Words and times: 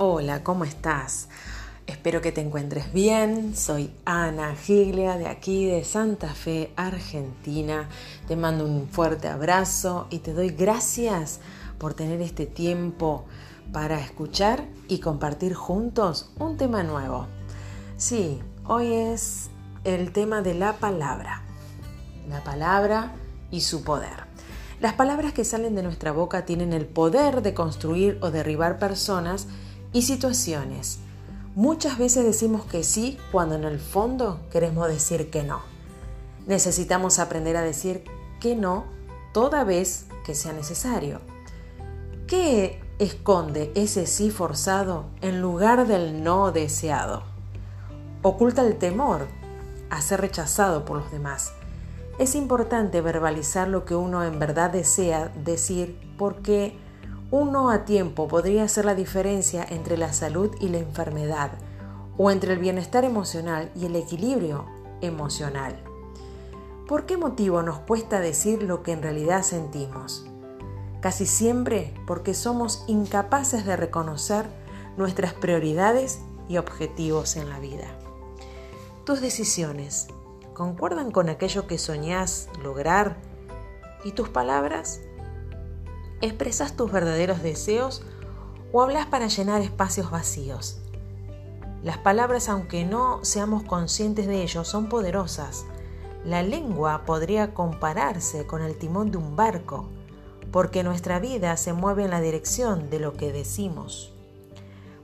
Hola, 0.00 0.44
¿cómo 0.44 0.62
estás? 0.62 1.28
Espero 1.88 2.20
que 2.20 2.30
te 2.30 2.40
encuentres 2.40 2.92
bien. 2.92 3.56
Soy 3.56 3.92
Ana 4.04 4.54
Giglia 4.54 5.18
de 5.18 5.26
aquí 5.26 5.66
de 5.66 5.82
Santa 5.82 6.34
Fe, 6.34 6.72
Argentina. 6.76 7.88
Te 8.28 8.36
mando 8.36 8.64
un 8.64 8.86
fuerte 8.86 9.26
abrazo 9.26 10.06
y 10.08 10.20
te 10.20 10.34
doy 10.34 10.50
gracias 10.50 11.40
por 11.78 11.94
tener 11.94 12.22
este 12.22 12.46
tiempo 12.46 13.24
para 13.72 13.98
escuchar 13.98 14.64
y 14.86 15.00
compartir 15.00 15.54
juntos 15.54 16.30
un 16.38 16.56
tema 16.56 16.84
nuevo. 16.84 17.26
Sí, 17.96 18.38
hoy 18.66 18.92
es 18.92 19.50
el 19.82 20.12
tema 20.12 20.42
de 20.42 20.54
la 20.54 20.74
palabra. 20.74 21.42
La 22.28 22.44
palabra 22.44 23.16
y 23.50 23.62
su 23.62 23.82
poder. 23.82 24.28
Las 24.78 24.92
palabras 24.92 25.32
que 25.32 25.44
salen 25.44 25.74
de 25.74 25.82
nuestra 25.82 26.12
boca 26.12 26.44
tienen 26.44 26.72
el 26.72 26.86
poder 26.86 27.42
de 27.42 27.52
construir 27.52 28.16
o 28.20 28.30
derribar 28.30 28.78
personas 28.78 29.48
y 29.92 30.02
situaciones. 30.02 30.98
Muchas 31.54 31.98
veces 31.98 32.24
decimos 32.24 32.64
que 32.64 32.84
sí 32.84 33.18
cuando 33.32 33.54
en 33.54 33.64
el 33.64 33.80
fondo 33.80 34.40
queremos 34.50 34.88
decir 34.88 35.30
que 35.30 35.42
no. 35.42 35.60
Necesitamos 36.46 37.18
aprender 37.18 37.56
a 37.56 37.62
decir 37.62 38.04
que 38.40 38.54
no 38.54 38.84
toda 39.32 39.64
vez 39.64 40.06
que 40.24 40.34
sea 40.34 40.52
necesario. 40.52 41.20
¿Qué 42.26 42.80
esconde 42.98 43.72
ese 43.74 44.06
sí 44.06 44.30
forzado 44.30 45.06
en 45.20 45.40
lugar 45.40 45.86
del 45.86 46.22
no 46.22 46.52
deseado? 46.52 47.22
Oculta 48.22 48.62
el 48.62 48.76
temor 48.76 49.26
a 49.90 50.00
ser 50.00 50.20
rechazado 50.20 50.84
por 50.84 50.98
los 50.98 51.10
demás. 51.10 51.52
Es 52.18 52.34
importante 52.34 53.00
verbalizar 53.00 53.68
lo 53.68 53.84
que 53.84 53.94
uno 53.94 54.24
en 54.24 54.38
verdad 54.38 54.70
desea 54.70 55.32
decir 55.44 55.98
porque 56.18 56.76
uno 57.30 57.70
a 57.70 57.84
tiempo 57.84 58.26
podría 58.26 58.64
hacer 58.64 58.86
la 58.86 58.94
diferencia 58.94 59.66
entre 59.68 59.98
la 59.98 60.12
salud 60.12 60.50
y 60.60 60.68
la 60.68 60.78
enfermedad, 60.78 61.50
o 62.16 62.30
entre 62.30 62.54
el 62.54 62.58
bienestar 62.58 63.04
emocional 63.04 63.70
y 63.76 63.86
el 63.86 63.96
equilibrio 63.96 64.64
emocional. 65.00 65.76
¿Por 66.88 67.04
qué 67.04 67.16
motivo 67.16 67.62
nos 67.62 67.80
cuesta 67.80 68.18
decir 68.18 68.62
lo 68.62 68.82
que 68.82 68.92
en 68.92 69.02
realidad 69.02 69.42
sentimos? 69.42 70.26
Casi 71.00 71.26
siempre 71.26 71.94
porque 72.06 72.34
somos 72.34 72.82
incapaces 72.88 73.66
de 73.66 73.76
reconocer 73.76 74.46
nuestras 74.96 75.34
prioridades 75.34 76.20
y 76.48 76.56
objetivos 76.56 77.36
en 77.36 77.50
la 77.50 77.60
vida. 77.60 77.86
Tus 79.04 79.20
decisiones 79.20 80.08
concuerdan 80.54 81.12
con 81.12 81.28
aquello 81.28 81.66
que 81.66 81.78
soñás 81.78 82.48
lograr 82.62 83.16
y 84.02 84.12
tus 84.12 84.28
palabras 84.28 85.02
¿Expresas 86.20 86.74
tus 86.76 86.90
verdaderos 86.90 87.44
deseos 87.44 88.02
o 88.72 88.82
hablas 88.82 89.06
para 89.06 89.28
llenar 89.28 89.60
espacios 89.62 90.10
vacíos? 90.10 90.80
Las 91.84 91.98
palabras, 91.98 92.48
aunque 92.48 92.84
no 92.84 93.24
seamos 93.24 93.62
conscientes 93.62 94.26
de 94.26 94.42
ello, 94.42 94.64
son 94.64 94.88
poderosas. 94.88 95.64
La 96.24 96.42
lengua 96.42 97.04
podría 97.06 97.54
compararse 97.54 98.48
con 98.48 98.62
el 98.62 98.76
timón 98.76 99.12
de 99.12 99.18
un 99.18 99.36
barco, 99.36 99.88
porque 100.50 100.82
nuestra 100.82 101.20
vida 101.20 101.56
se 101.56 101.72
mueve 101.72 102.04
en 102.04 102.10
la 102.10 102.20
dirección 102.20 102.90
de 102.90 102.98
lo 102.98 103.12
que 103.12 103.32
decimos. 103.32 104.12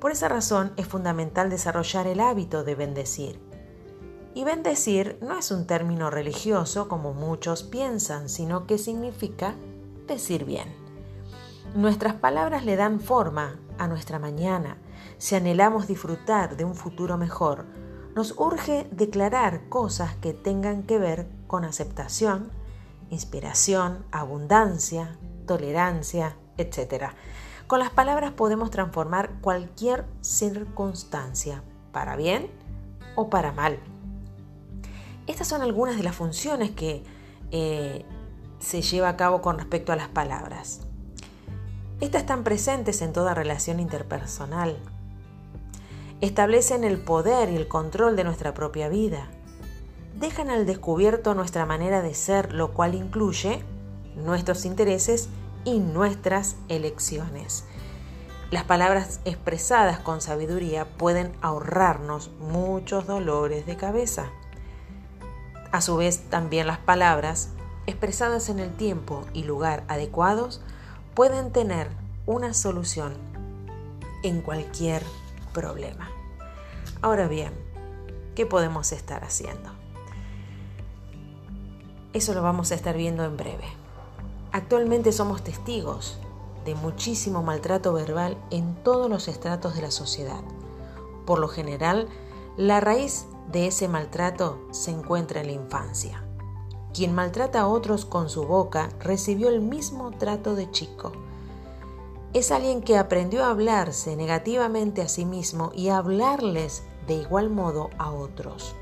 Por 0.00 0.12
esa 0.12 0.28
razón 0.28 0.72
es 0.78 0.86
fundamental 0.86 1.50
desarrollar 1.50 2.06
el 2.06 2.20
hábito 2.20 2.64
de 2.64 2.74
bendecir. 2.74 3.38
Y 4.34 4.44
bendecir 4.44 5.18
no 5.20 5.38
es 5.38 5.50
un 5.50 5.66
término 5.66 6.08
religioso 6.08 6.88
como 6.88 7.12
muchos 7.12 7.64
piensan, 7.64 8.30
sino 8.30 8.66
que 8.66 8.78
significa 8.78 9.54
decir 10.08 10.46
bien. 10.46 10.81
Nuestras 11.74 12.12
palabras 12.12 12.66
le 12.66 12.76
dan 12.76 13.00
forma 13.00 13.58
a 13.78 13.88
nuestra 13.88 14.18
mañana. 14.18 14.76
Si 15.16 15.36
anhelamos 15.36 15.88
disfrutar 15.88 16.58
de 16.58 16.66
un 16.66 16.74
futuro 16.74 17.16
mejor, 17.16 17.64
nos 18.14 18.34
urge 18.38 18.86
declarar 18.90 19.70
cosas 19.70 20.14
que 20.16 20.34
tengan 20.34 20.82
que 20.82 20.98
ver 20.98 21.30
con 21.46 21.64
aceptación, 21.64 22.50
inspiración, 23.08 24.04
abundancia, 24.12 25.18
tolerancia, 25.46 26.36
etc. 26.58 27.12
Con 27.66 27.78
las 27.78 27.88
palabras 27.88 28.32
podemos 28.32 28.70
transformar 28.70 29.30
cualquier 29.40 30.04
circunstancia, 30.20 31.62
para 31.90 32.16
bien 32.16 32.50
o 33.16 33.30
para 33.30 33.50
mal. 33.50 33.78
Estas 35.26 35.48
son 35.48 35.62
algunas 35.62 35.96
de 35.96 36.02
las 36.02 36.14
funciones 36.14 36.72
que 36.72 37.02
eh, 37.50 38.04
se 38.58 38.82
lleva 38.82 39.08
a 39.08 39.16
cabo 39.16 39.40
con 39.40 39.56
respecto 39.56 39.90
a 39.90 39.96
las 39.96 40.08
palabras. 40.08 40.86
Estas 42.02 42.22
están 42.22 42.42
presentes 42.42 43.00
en 43.00 43.12
toda 43.12 43.32
relación 43.32 43.78
interpersonal. 43.78 44.76
Establecen 46.20 46.82
el 46.82 46.98
poder 46.98 47.48
y 47.48 47.54
el 47.54 47.68
control 47.68 48.16
de 48.16 48.24
nuestra 48.24 48.54
propia 48.54 48.88
vida. 48.88 49.28
Dejan 50.18 50.50
al 50.50 50.66
descubierto 50.66 51.36
nuestra 51.36 51.64
manera 51.64 52.02
de 52.02 52.14
ser, 52.14 52.54
lo 52.54 52.72
cual 52.72 52.96
incluye 52.96 53.62
nuestros 54.16 54.64
intereses 54.64 55.28
y 55.64 55.78
nuestras 55.78 56.56
elecciones. 56.66 57.66
Las 58.50 58.64
palabras 58.64 59.20
expresadas 59.24 60.00
con 60.00 60.20
sabiduría 60.20 60.88
pueden 60.98 61.30
ahorrarnos 61.40 62.32
muchos 62.40 63.06
dolores 63.06 63.64
de 63.64 63.76
cabeza. 63.76 64.26
A 65.70 65.80
su 65.80 65.96
vez, 65.98 66.28
también 66.30 66.66
las 66.66 66.78
palabras 66.78 67.50
expresadas 67.86 68.48
en 68.48 68.58
el 68.58 68.74
tiempo 68.74 69.24
y 69.32 69.44
lugar 69.44 69.84
adecuados 69.86 70.62
pueden 71.14 71.52
tener 71.52 71.88
una 72.26 72.54
solución 72.54 73.14
en 74.22 74.40
cualquier 74.40 75.02
problema. 75.52 76.10
Ahora 77.00 77.28
bien, 77.28 77.52
¿qué 78.34 78.46
podemos 78.46 78.92
estar 78.92 79.24
haciendo? 79.24 79.70
Eso 82.12 82.34
lo 82.34 82.42
vamos 82.42 82.72
a 82.72 82.74
estar 82.74 82.96
viendo 82.96 83.24
en 83.24 83.36
breve. 83.36 83.64
Actualmente 84.52 85.12
somos 85.12 85.42
testigos 85.42 86.18
de 86.64 86.74
muchísimo 86.74 87.42
maltrato 87.42 87.92
verbal 87.92 88.36
en 88.50 88.74
todos 88.82 89.10
los 89.10 89.28
estratos 89.28 89.74
de 89.74 89.82
la 89.82 89.90
sociedad. 89.90 90.42
Por 91.26 91.38
lo 91.38 91.48
general, 91.48 92.08
la 92.56 92.80
raíz 92.80 93.26
de 93.50 93.66
ese 93.66 93.88
maltrato 93.88 94.60
se 94.70 94.90
encuentra 94.90 95.40
en 95.40 95.46
la 95.46 95.52
infancia. 95.52 96.22
Quien 96.94 97.14
maltrata 97.14 97.62
a 97.62 97.68
otros 97.68 98.04
con 98.04 98.28
su 98.28 98.44
boca 98.44 98.90
recibió 99.00 99.48
el 99.48 99.60
mismo 99.60 100.10
trato 100.10 100.54
de 100.54 100.70
chico. 100.70 101.12
Es 102.34 102.50
alguien 102.50 102.82
que 102.82 102.98
aprendió 102.98 103.44
a 103.44 103.50
hablarse 103.50 104.16
negativamente 104.16 105.02
a 105.02 105.08
sí 105.08 105.24
mismo 105.24 105.72
y 105.74 105.88
a 105.88 105.98
hablarles 105.98 106.82
de 107.06 107.14
igual 107.14 107.50
modo 107.50 107.90
a 107.98 108.10
otros. 108.10 108.74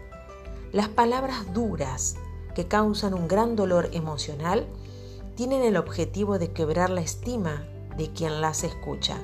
Las 0.72 0.88
palabras 0.88 1.52
duras 1.52 2.16
que 2.54 2.68
causan 2.68 3.14
un 3.14 3.28
gran 3.28 3.56
dolor 3.56 3.88
emocional 3.92 4.66
tienen 5.34 5.62
el 5.62 5.76
objetivo 5.76 6.38
de 6.38 6.52
quebrar 6.52 6.90
la 6.90 7.00
estima 7.00 7.64
de 7.96 8.12
quien 8.12 8.40
las 8.40 8.62
escucha. 8.64 9.16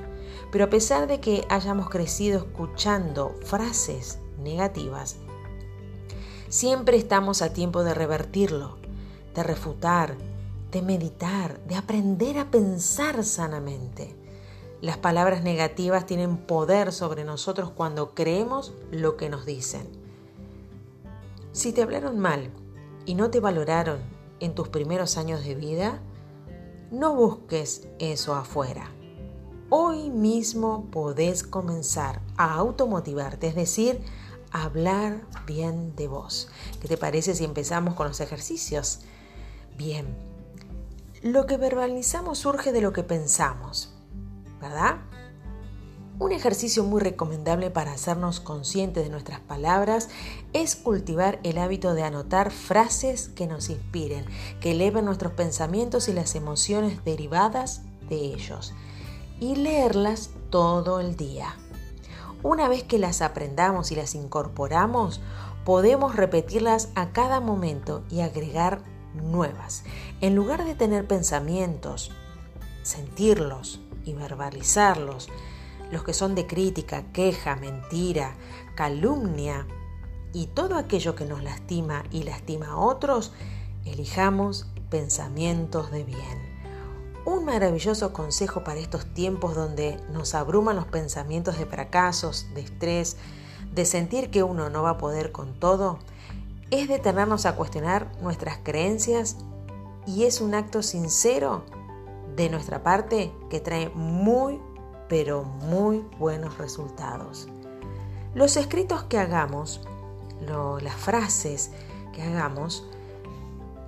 Pero 0.51 0.65
a 0.65 0.71
pesar 0.71 1.07
de 1.07 1.21
que 1.21 1.45
hayamos 1.49 1.89
crecido 1.89 2.39
escuchando 2.39 3.35
frases 3.43 4.19
negativas, 4.43 5.17
Siempre 6.49 6.97
estamos 6.97 7.43
a 7.43 7.53
tiempo 7.53 7.83
de 7.83 7.93
revertirlo, 7.93 8.77
de 9.35 9.43
refutar, 9.43 10.17
de 10.71 10.81
meditar, 10.81 11.59
de 11.67 11.75
aprender 11.75 12.39
a 12.39 12.53
pensar 12.53 13.25
sanamente. 13.25 14.15
Las 14.81 14.97
palabras 14.97 15.43
negativas 15.43 16.07
tienen 16.07 16.37
poder 16.37 16.93
sobre 16.93 17.25
nosotros 17.25 17.71
cuando 17.71 18.15
creemos 18.15 18.75
lo 18.93 19.17
que 19.17 19.29
nos 19.29 19.45
dicen. 19.45 19.89
Si 21.51 21.73
te 21.73 21.83
hablaron 21.83 22.21
mal 22.21 22.51
y 23.07 23.17
no 23.17 23.31
te 23.31 23.41
valoraron 23.41 23.99
en 24.39 24.55
tus 24.55 24.69
primeros 24.69 25.17
años 25.17 25.45
de 25.45 25.57
vida, 25.57 26.01
no 26.93 27.15
busques 27.17 27.89
eso 27.99 28.37
afuera. 28.37 28.93
Hoy 29.69 30.11
mismo 30.11 30.87
podés 30.93 31.43
comenzar 31.43 32.21
a 32.37 32.55
automotivarte, 32.55 33.49
es 33.49 33.57
decir, 33.57 34.01
hablar 34.51 35.23
bien 35.47 35.95
de 35.97 36.09
vos. 36.09 36.49
¿Qué 36.81 36.89
te 36.89 36.97
parece 36.97 37.35
si 37.35 37.45
empezamos 37.45 37.95
con 37.95 38.09
los 38.09 38.21
ejercicios? 38.21 39.01
Bien, 39.77 40.07
lo 41.23 41.47
que 41.47 41.57
verbalizamos 41.57 42.39
surge 42.39 42.73
de 42.73 42.81
lo 42.81 42.93
que 42.93 43.03
pensamos, 43.03 43.95
¿verdad? 44.61 44.97
Un 46.19 46.33
ejercicio 46.33 46.83
muy 46.83 47.03
recomendable 47.03 47.71
para 47.71 47.93
hacernos 47.93 48.41
conscientes 48.41 49.05
de 49.05 49.11
nuestras 49.11 49.41
palabras 49.41 50.09
es 50.55 50.75
cultivar 50.75 51.41
el 51.43 51.59
hábito 51.59 51.93
de 51.93 52.05
anotar 52.05 52.51
frases 52.51 53.29
que 53.29 53.47
nos 53.47 53.69
inspiren, 53.69 54.25
que 54.61 54.71
eleven 54.71 55.05
nuestros 55.05 55.33
pensamientos 55.33 56.09
y 56.09 56.15
las 56.15 56.35
emociones 56.35 57.05
derivadas 57.05 57.83
de 58.09 58.17
ellos, 58.17 58.73
y 59.41 59.57
leerlas 59.57 60.31
todo 60.49 61.01
el 61.01 61.17
día. 61.17 61.55
Una 62.49 62.69
vez 62.69 62.85
que 62.85 63.01
las 63.01 63.23
aprendamos 63.23 63.91
y 63.91 63.97
las 63.97 64.15
incorporamos, 64.15 65.21
podemos 65.65 66.15
repetirlas 66.15 66.91
a 66.95 67.11
cada 67.11 67.41
momento 67.41 68.05
y 68.09 68.21
agregar 68.21 68.83
nuevas. 69.15 69.83
En 70.21 70.37
lugar 70.37 70.65
de 70.65 70.77
tener 70.77 71.09
pensamientos, 71.09 72.13
sentirlos 72.85 73.81
y 74.05 74.13
verbalizarlos, 74.13 75.29
los 75.91 76.05
que 76.05 76.15
son 76.15 76.37
de 76.37 76.47
crítica, 76.47 77.11
queja, 77.13 77.57
mentira, 77.57 78.37
calumnia 78.77 79.67
y 80.33 80.47
todo 80.47 80.77
aquello 80.77 81.17
que 81.17 81.25
nos 81.25 81.43
lastima 81.43 82.05
y 82.13 82.23
lastima 82.23 82.69
a 82.69 82.77
otros, 82.77 83.33
elijamos 83.85 84.69
pensamientos 84.89 85.91
de 85.91 86.05
bien. 86.05 86.46
Un 87.27 87.45
maravilloso 87.45 88.13
consejo 88.13 88.63
para 88.63 88.79
estos 88.79 89.05
tiempos 89.13 89.57
donde 89.57 90.01
nos 90.13 90.37
abruman 90.37 90.77
los 90.77 90.87
pensamientos 90.87 91.59
de 91.59 91.67
fracasos, 91.67 92.47
de 92.55 92.61
estrés, 92.61 93.17
de 93.75 93.85
sentir 93.85 94.31
que 94.31 94.45
uno 94.45 94.71
no 94.71 94.85
va 94.85 94.91
a 94.91 94.99
poder 94.99 95.33
con 95.33 95.59
todo, 95.59 95.99
es 96.71 96.87
detenernos 96.87 97.45
a 97.45 97.57
cuestionar 97.57 98.13
nuestras 98.23 98.59
creencias 98.63 99.39
y 100.07 100.23
es 100.23 100.41
un 100.41 100.55
acto 100.55 100.85
sincero 100.85 101.65
de 102.37 102.49
nuestra 102.49 102.85
parte 102.85 103.33
que 103.51 103.59
trae 103.59 103.89
muy, 103.89 104.61
pero 105.09 105.43
muy 105.43 106.07
buenos 106.21 106.59
resultados. 106.59 107.49
Los 108.35 108.57
escritos 108.57 109.03
que 109.03 109.19
hagamos, 109.19 109.81
las 110.81 110.95
frases 110.95 111.73
que 112.15 112.23
hagamos, 112.23 112.87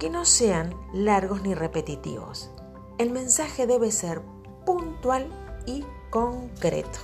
que 0.00 0.10
no 0.10 0.24
sean 0.24 0.74
largos 0.92 1.42
ni 1.42 1.54
repetitivos. 1.54 2.50
El 2.98 3.10
mensaje 3.10 3.68
debe 3.68 3.92
ser 3.92 4.22
puntual 4.66 5.28
y 5.66 5.84
concreto. 6.10 6.98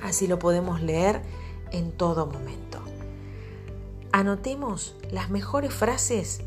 Así 0.00 0.28
lo 0.28 0.38
podemos 0.38 0.82
leer 0.82 1.20
en 1.72 1.90
todo 1.90 2.26
momento. 2.26 2.78
Anotemos 4.12 4.94
las 5.10 5.28
mejores 5.28 5.74
frases 5.74 6.42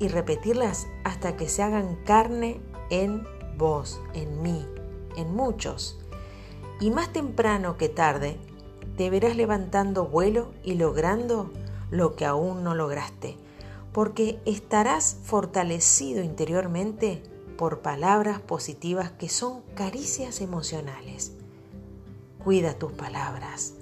y 0.00 0.08
repetirlas 0.08 0.86
hasta 1.02 1.34
que 1.36 1.48
se 1.48 1.62
hagan 1.62 1.96
carne 2.04 2.60
en 2.90 3.26
vos, 3.56 4.02
en 4.12 4.42
mí, 4.42 4.66
en 5.16 5.34
muchos. 5.34 5.98
Y 6.80 6.90
más 6.90 7.10
temprano 7.10 7.78
que 7.78 7.88
tarde, 7.88 8.36
te 8.98 9.08
verás 9.08 9.34
levantando 9.34 10.04
vuelo 10.04 10.52
y 10.62 10.74
logrando 10.74 11.50
lo 11.90 12.16
que 12.16 12.26
aún 12.26 12.64
no 12.64 12.74
lograste, 12.74 13.38
porque 13.94 14.40
estarás 14.44 15.16
fortalecido 15.22 16.22
interiormente 16.22 17.22
por 17.56 17.80
palabras 17.80 18.40
positivas 18.40 19.10
que 19.12 19.28
son 19.28 19.62
caricias 19.74 20.40
emocionales. 20.40 21.32
Cuida 22.42 22.74
tus 22.74 22.92
palabras, 22.92 23.74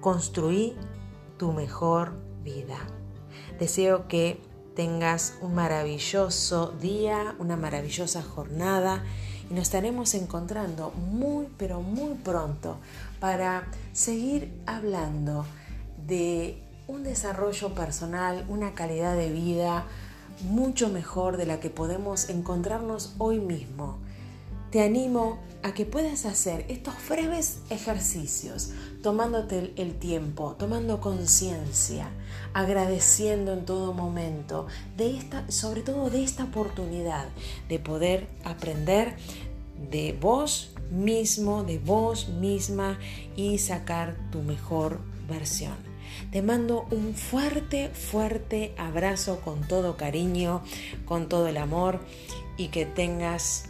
construí 0.00 0.76
tu 1.38 1.52
mejor 1.52 2.12
vida. 2.42 2.78
Deseo 3.58 4.08
que 4.08 4.40
tengas 4.74 5.34
un 5.42 5.54
maravilloso 5.54 6.74
día, 6.80 7.34
una 7.38 7.56
maravillosa 7.56 8.22
jornada 8.22 9.04
y 9.50 9.54
nos 9.54 9.62
estaremos 9.62 10.14
encontrando 10.14 10.90
muy 10.90 11.48
pero 11.58 11.82
muy 11.82 12.14
pronto 12.14 12.78
para 13.18 13.66
seguir 13.92 14.52
hablando 14.66 15.44
de 16.06 16.62
un 16.86 17.02
desarrollo 17.04 17.74
personal, 17.74 18.44
una 18.48 18.74
calidad 18.74 19.16
de 19.16 19.30
vida 19.30 19.84
mucho 20.42 20.88
mejor 20.88 21.36
de 21.36 21.46
la 21.46 21.60
que 21.60 21.70
podemos 21.70 22.28
encontrarnos 22.28 23.14
hoy 23.18 23.38
mismo 23.38 23.98
te 24.70 24.82
animo 24.82 25.38
a 25.62 25.74
que 25.74 25.84
puedas 25.84 26.24
hacer 26.26 26.64
estos 26.68 26.94
breves 27.08 27.58
ejercicios, 27.70 28.70
tomándote 29.02 29.72
el 29.76 29.94
tiempo, 29.98 30.54
tomando 30.58 31.00
conciencia, 31.00 32.08
agradeciendo 32.54 33.52
en 33.52 33.64
todo 33.64 33.92
momento, 33.92 34.68
de 34.96 35.16
esta, 35.16 35.50
sobre 35.50 35.82
todo 35.82 36.08
de 36.08 36.22
esta 36.22 36.44
oportunidad 36.44 37.26
de 37.68 37.78
poder 37.78 38.28
aprender 38.44 39.16
de 39.90 40.16
vos 40.20 40.72
mismo, 40.90 41.64
de 41.64 41.78
vos 41.78 42.28
misma 42.28 42.98
y 43.36 43.58
sacar 43.58 44.16
tu 44.30 44.42
mejor 44.42 45.00
versión. 45.28 45.89
Te 46.30 46.42
mando 46.42 46.86
un 46.90 47.14
fuerte, 47.14 47.88
fuerte 47.90 48.74
abrazo 48.78 49.40
con 49.40 49.66
todo 49.66 49.96
cariño, 49.96 50.62
con 51.04 51.28
todo 51.28 51.48
el 51.48 51.56
amor 51.56 52.00
y 52.56 52.68
que 52.68 52.86
tengas 52.86 53.66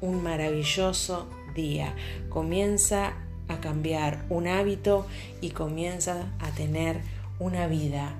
un 0.00 0.22
maravilloso 0.22 1.28
día. 1.54 1.94
Comienza 2.28 3.14
a 3.48 3.60
cambiar 3.60 4.24
un 4.28 4.46
hábito 4.46 5.06
y 5.40 5.50
comienza 5.50 6.26
a 6.38 6.50
tener 6.50 7.00
una 7.38 7.66
vida 7.66 8.14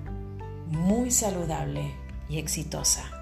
muy 0.69 1.11
saludable 1.11 1.93
y 2.28 2.38
exitosa. 2.38 3.19